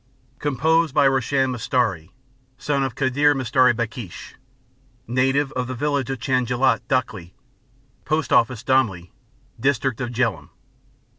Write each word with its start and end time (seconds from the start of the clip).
Composed 0.39 0.95
by 0.95 1.07
Roshan 1.07 1.51
mistari, 1.51 2.09
son 2.57 2.81
of 2.81 2.95
Kadur 2.95 3.35
mistari 3.35 3.71
Bakhsh, 3.71 4.33
native 5.05 5.51
of 5.51 5.67
the 5.67 5.75
village 5.75 6.09
of 6.09 6.17
Chajanlat, 6.17 6.79
Dakhli, 6.87 7.33
Post 8.03 8.33
Office 8.33 8.63
Domli, 8.63 9.11
district 9.59 10.01
of 10.01 10.09
Jhelum. 10.09 10.49